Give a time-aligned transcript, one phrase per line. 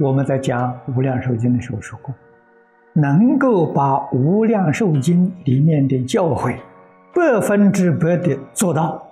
[0.00, 2.14] 我们在讲《无量寿经》的时候说过，
[2.94, 6.56] 能够把《无量寿经》里面的教诲
[7.14, 9.06] 百分之百的做到，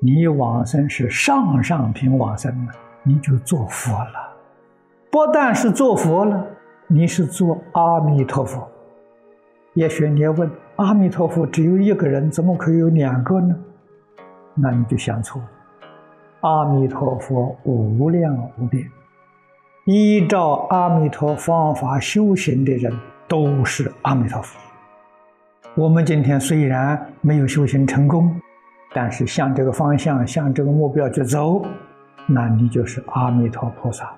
[0.00, 2.72] 你往生是上上品往生了，
[3.02, 4.32] 你就做佛了。
[5.10, 6.46] 不但是做佛了，
[6.86, 8.70] 你是做阿弥陀佛。
[9.72, 13.56] 也许你要问：阿弥陀佛只有一个人，怎么可以有两个呢？
[14.54, 15.48] 那你就想错了。
[16.42, 18.88] 阿弥陀佛无量无边，
[19.86, 22.90] 依照阿弥陀方法修行的人
[23.28, 24.58] 都是阿弥陀佛。
[25.74, 28.34] 我们今天虽然没有修行成功，
[28.94, 31.62] 但是向这个方向、向这个目标去走，
[32.26, 34.10] 那你就是阿弥陀菩萨。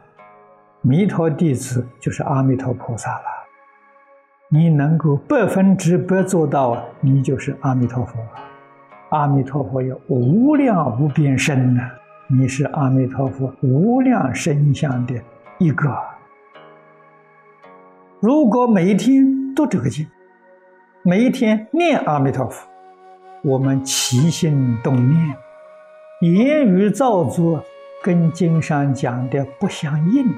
[0.83, 3.25] 弥陀弟子就是阿弥陀菩萨了，
[4.49, 8.21] 你能够百分之百做到，你就是阿弥陀佛。
[9.11, 11.83] 阿弥陀佛有无量无边身呢，
[12.29, 15.15] 你是阿弥陀佛无量身相的
[15.59, 15.97] 一个。
[18.21, 20.07] 如果每一天都这个经，
[21.03, 22.67] 每一天念阿弥陀佛，
[23.45, 25.37] 我们起心动念，
[26.21, 27.63] 言语造作
[28.03, 30.35] 跟经上讲的不相应的。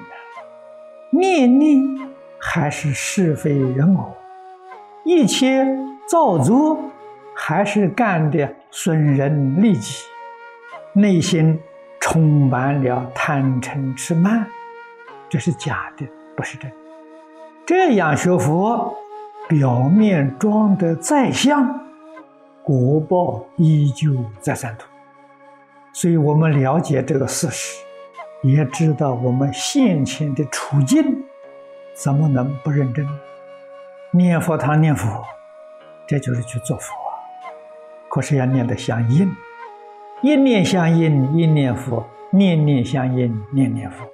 [1.10, 1.80] 念念
[2.38, 4.14] 还是是非人我，
[5.04, 5.66] 一切
[6.08, 6.78] 造作
[7.34, 10.04] 还是干的损人利己，
[10.92, 11.58] 内心
[11.98, 14.46] 充满了贪嗔痴慢，
[15.28, 16.70] 这是假的，不是真。
[17.66, 18.96] 这样学佛，
[19.48, 21.80] 表面装的再像，
[22.62, 24.86] 果报依旧在三途。
[25.92, 27.84] 所以我们了解这个事实。
[28.42, 31.24] 也知道我们现前的处境，
[31.92, 33.04] 怎么能不认真？
[34.12, 35.24] 念佛堂念佛，
[36.06, 36.94] 这就是去做佛。
[38.08, 39.28] 可是要念得相应，
[40.22, 44.06] 一念相应一念佛，念念相应念念佛。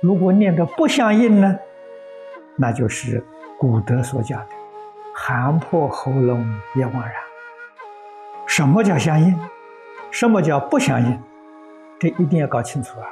[0.00, 1.58] 如果念的不相应呢？
[2.56, 3.24] 那就是
[3.58, 4.46] 古德所讲的
[5.14, 7.12] “寒破喉咙也枉然”。
[8.46, 9.34] 什么叫相应？
[10.10, 11.18] 什么叫不相应？
[11.98, 13.06] 这一定要搞清楚啊！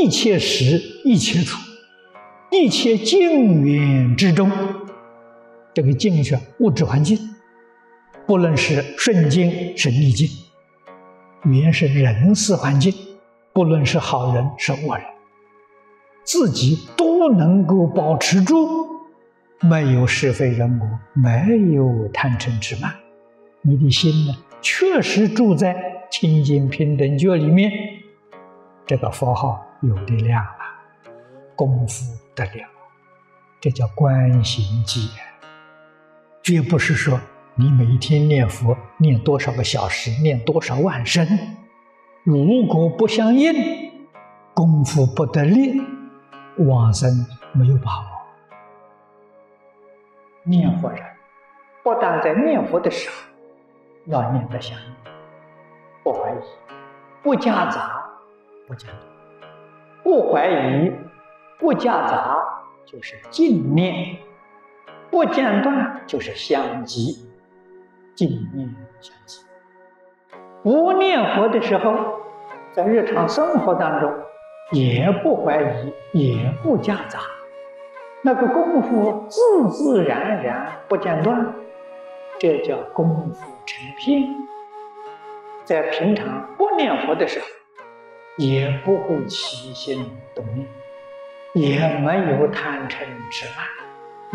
[0.00, 1.56] 一切时，一切处，
[2.50, 4.50] 一切境缘之中，
[5.72, 7.18] 这个境是物质环境，
[8.26, 10.28] 不论是顺境是逆境，
[11.44, 12.92] 缘是人事环境，
[13.56, 15.06] 不论是好人是恶人，
[16.24, 18.68] 自己都能够保持住，
[19.62, 20.86] 没有是非人我，
[21.18, 22.92] 没有贪嗔痴慢，
[23.62, 25.74] 你的心呢，确实住在
[26.10, 27.72] 清净平等觉里面，
[28.86, 29.62] 这个佛号。
[29.80, 31.12] 有力量了，
[31.54, 32.68] 功夫得了，
[33.58, 35.00] 这叫观行戒。
[36.42, 37.18] 绝不是说
[37.54, 41.26] 你每天念佛念多少个小时，念多少万声，
[42.26, 43.54] 如果不相应，
[44.52, 45.80] 功夫不得力，
[46.58, 47.08] 往生
[47.52, 48.06] 没有把握。
[50.42, 51.00] 念佛人
[51.84, 53.14] 不但在念佛的时候
[54.06, 55.12] 要念得相应，
[56.02, 56.38] 不怀疑，
[57.22, 58.04] 不夹杂，
[58.66, 59.00] 不间断。
[60.02, 60.92] 不怀疑，
[61.60, 62.38] 不夹杂，
[62.84, 64.16] 就是净念；
[65.12, 67.24] 不间断，就是相继。
[68.16, 68.68] 净念
[69.00, 69.46] 相继。
[70.64, 72.15] 不念佛的时候，
[72.76, 74.12] 在日常生活当中，
[74.70, 77.20] 也不怀疑，也不夹杂，
[78.20, 81.54] 那个功夫自自然然不间断，
[82.38, 84.28] 这叫功夫成片。
[85.64, 87.46] 在平常不念佛的时候。
[88.36, 90.04] 也不会起心
[90.34, 90.44] 动
[91.54, 92.98] 念，也没有贪嗔
[93.30, 93.64] 痴慢，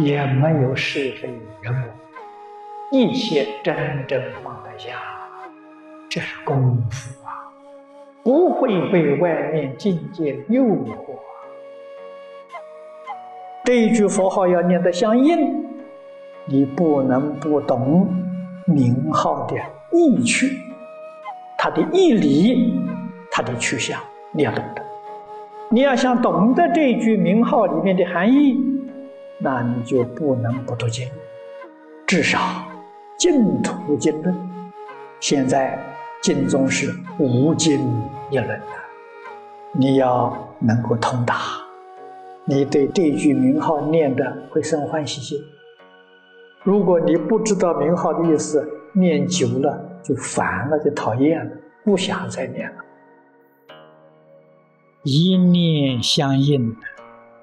[0.03, 1.29] 也没有是非
[1.61, 4.97] 人我，一切真正放得下，
[6.09, 7.20] 这是功夫，
[8.23, 11.17] 不会被外面境界诱惑。
[13.63, 15.65] 这一句佛号要念得相应，
[16.45, 18.07] 你不能不懂
[18.65, 19.55] 名号的
[19.91, 20.57] 意趣，
[21.57, 22.79] 它的义理。
[23.33, 23.97] 它的去向
[24.33, 24.83] 你要懂得，
[25.69, 28.57] 你要想懂得这句名号里面的含义，
[29.37, 31.07] 那你就不能不读经，
[32.05, 32.39] 至少
[33.17, 34.35] 净土经论，
[35.21, 35.79] 现在
[36.21, 37.79] 经中是无经
[38.29, 38.65] 一论的，
[39.73, 41.35] 你要能够通达，
[42.45, 45.39] 你对这句名号念的会生欢喜心。
[46.63, 51.51] 如果你不知道名号的意思，念久了就烦了，就讨厌了，
[51.83, 52.77] 不想再念了。
[55.03, 56.75] 一念相应，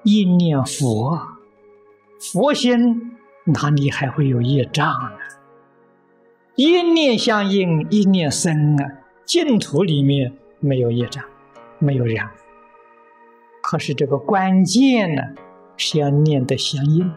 [0.03, 1.19] 一念佛，
[2.31, 5.17] 佛心哪里还会有业障呢？
[6.59, 8.85] 一念相应，一念生啊，
[9.25, 11.23] 净土里面没有业障，
[11.77, 12.31] 没有染。
[13.63, 15.21] 可是这个关键呢，
[15.77, 17.09] 是要念得相应。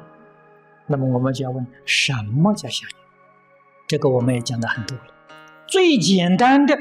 [0.86, 2.96] 那么我们就要问：什么叫相应？
[3.88, 5.04] 这个我们也讲的很多了。
[5.66, 6.78] 最简单的，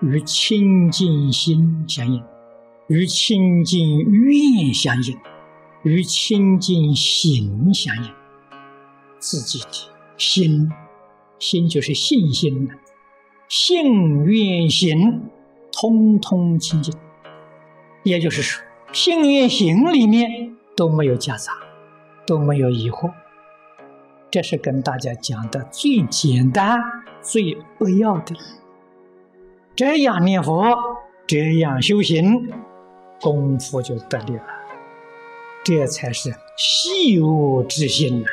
[0.00, 2.22] 与清净心相应，
[2.86, 5.18] 与清净愿相应，
[5.82, 8.12] 与清净行相应。
[9.18, 9.66] 自己的
[10.16, 10.70] 心，
[11.44, 12.74] 心就是信心了，
[13.50, 15.28] 信愿行，
[15.70, 16.94] 通通清净。
[18.02, 18.64] 也就是说，
[18.94, 21.52] 信愿行里面都没有夹杂，
[22.26, 23.12] 都没有疑惑。
[24.30, 26.80] 这是跟大家讲的最简单、
[27.20, 28.34] 最扼要的。
[29.76, 30.64] 这样念佛，
[31.26, 32.50] 这样修行，
[33.20, 34.42] 功夫就得力了。
[35.62, 38.26] 这才是细悟之心呐！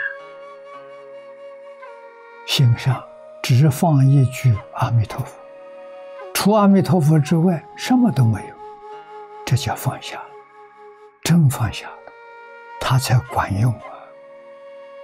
[2.54, 3.02] 心上
[3.42, 5.40] 只放一句阿弥陀佛，
[6.34, 8.56] 除阿弥陀佛之外，什么都没有。
[9.46, 10.22] 这叫放下，
[11.24, 11.96] 真放下了，
[12.82, 13.96] 它才管用啊！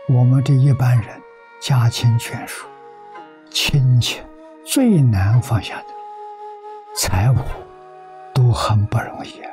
[0.10, 1.08] 我们这一般人
[1.62, 2.68] 家亲眷属、
[3.50, 4.20] 亲戚
[4.66, 5.88] 最难放下的，
[6.98, 7.38] 财物
[8.34, 9.52] 都很不容易啊，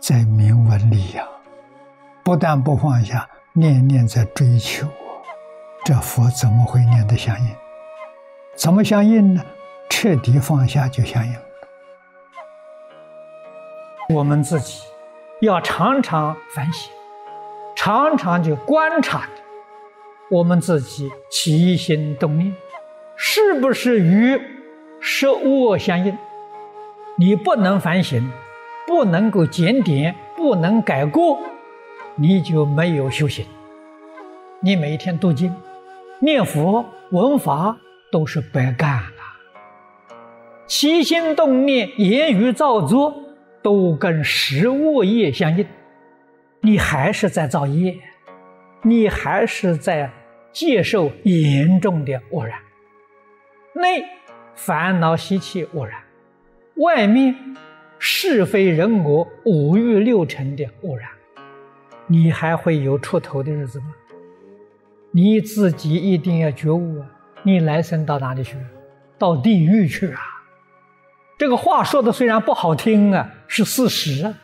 [0.00, 1.28] 在名闻里呀，
[2.22, 4.88] 不但不放下，念念在追求，
[5.84, 7.50] 这佛怎么会念得相应？
[8.56, 9.44] 怎么相应呢？
[9.90, 11.34] 彻底放下就相应。
[14.08, 14.80] 我们自己
[15.42, 16.90] 要常常反省，
[17.76, 19.28] 常常就观察
[20.30, 22.54] 我们自己起心动念，
[23.14, 24.40] 是不是与
[25.00, 26.16] 实恶相应？
[27.16, 28.32] 你不能反省，
[28.86, 31.38] 不能够检点，不能改过，
[32.14, 33.46] 你就没有修行。
[34.60, 35.54] 你每天读经、
[36.24, 37.76] 念佛、闻法
[38.10, 40.16] 都是白干了。
[40.66, 43.20] 起心动念、言语造作。
[43.64, 45.66] 都跟食物业相应，
[46.60, 47.98] 你还是在造业，
[48.82, 50.10] 你还是在
[50.52, 52.58] 接受严重的污染。
[53.74, 54.04] 内
[54.54, 55.98] 烦恼习气污染，
[56.74, 57.34] 外面
[57.98, 61.08] 是非人我五欲六尘的污染，
[62.06, 63.86] 你还会有出头的日子吗？
[65.16, 67.06] 你自己一定要觉悟啊！
[67.44, 68.56] 你来生到哪里去？
[69.16, 70.20] 到地狱去啊！
[71.38, 74.34] 这个话说的虽然不好听啊，是事实啊。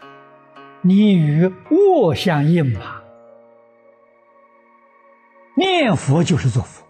[0.82, 3.02] 你与恶相应嘛？
[5.56, 6.86] 念佛就是做佛，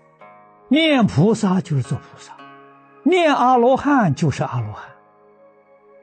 [0.68, 2.34] 念菩萨就是做菩萨，
[3.02, 4.90] 念阿罗汉就是阿罗汉。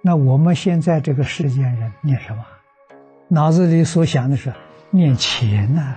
[0.02, 2.44] 那我们现在这个世间人念什么？
[3.28, 4.52] 脑子里所想的是
[4.90, 5.96] 念钱呐，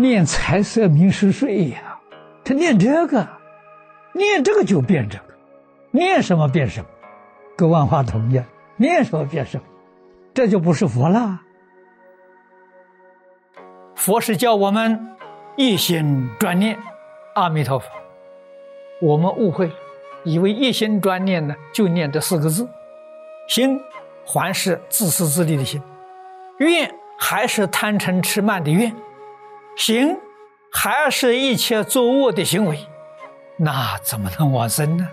[0.00, 1.98] 念财色名食睡呀。
[2.44, 3.28] 他念这个，
[4.12, 5.24] 念这个就变这个，
[5.90, 6.86] 念什么变什么。
[7.56, 8.44] 跟万花筒一样，
[8.76, 9.62] 念什么变什么，
[10.32, 11.40] 这就不是佛了。
[13.96, 15.16] 佛是叫我们
[15.56, 16.78] 一心专念
[17.34, 17.86] 阿弥陀佛，
[19.02, 19.74] 我们误会了，
[20.22, 22.66] 以为一心专念呢就念这四个字，
[23.48, 23.80] 心
[24.24, 25.82] 还是自私自利的心，
[26.58, 26.88] 愿
[27.18, 28.94] 还是贪嗔痴慢的愿，
[29.78, 30.18] 行
[30.72, 32.80] 还是一切作恶的行为，
[33.58, 35.08] 那怎么能往生呢？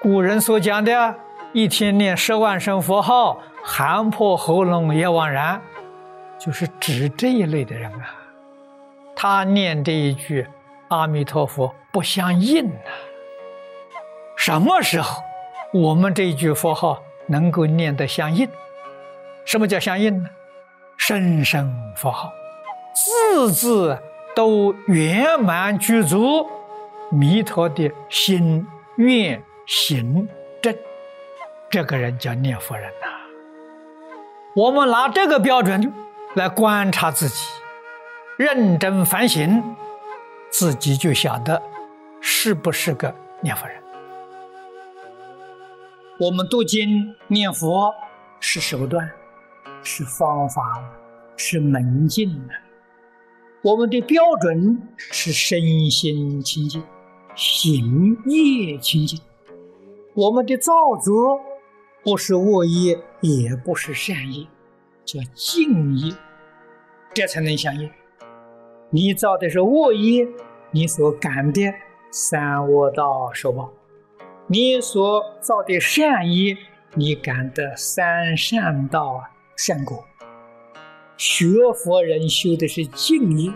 [0.00, 1.14] 古人所讲的。
[1.52, 5.60] 一天念十万声佛号，喊破喉咙也枉然，
[6.38, 8.14] 就是指这一类的人啊。
[9.16, 10.46] 他念这一句
[10.88, 12.88] 阿弥陀佛不相应啊。
[14.36, 15.22] 什么时候
[15.72, 18.48] 我们这一句佛号能够念得相应？
[19.44, 20.30] 什么叫相应呢？
[20.96, 22.32] 声声佛号，
[22.94, 23.98] 字字
[24.34, 26.46] 都圆满具足
[27.10, 28.66] 弥陀的心
[28.96, 30.28] 愿行
[30.60, 30.74] 正。
[31.70, 33.06] 这个人叫念佛人呐。
[34.56, 35.92] 我们拿这个标准
[36.34, 37.46] 来观察自己，
[38.36, 39.62] 认真反省，
[40.50, 41.62] 自己就晓得
[42.20, 43.80] 是不是个念佛人。
[46.18, 47.94] 我们读经念佛
[48.40, 49.08] 是手段，
[49.82, 50.82] 是方法，
[51.36, 52.54] 是门径的。
[53.62, 56.82] 我们的标准是身心清净，
[57.34, 59.20] 行业清净。
[60.14, 61.40] 我们的造作。
[62.02, 64.46] 不是恶业，也不是善业，
[65.04, 66.14] 叫净业，
[67.12, 67.90] 这才能相应。
[68.88, 70.26] 你造的是恶业，
[70.70, 71.60] 你所感的
[72.10, 73.70] 三恶道受报；
[74.46, 76.56] 你所造的善业，
[76.94, 79.22] 你感的三善道
[79.54, 80.02] 善果。
[81.20, 83.52] 学佛人修的是净业，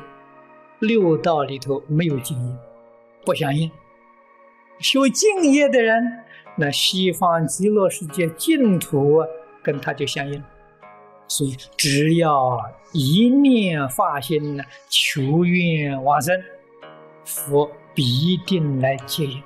[0.80, 2.54] 六道里头没有净业，
[3.25, 3.71] 不相应。
[4.80, 6.02] 修净业的人。
[6.56, 9.25] 那西方极乐世界净土
[9.62, 10.44] 跟他就相应，
[11.26, 12.61] 所以只要
[12.92, 16.38] 一念发心呢，求愿往生，
[17.25, 19.42] 佛必定来接引。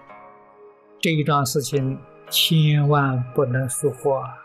[1.01, 1.97] 这一桩事情
[2.29, 4.43] 千万不能疏忽啊！